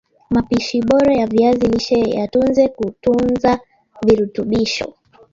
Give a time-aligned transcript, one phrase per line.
[0.29, 3.51] Mapishi Bora ya Viazi lishe yatunze kutunza
[4.05, 4.85] virutubisho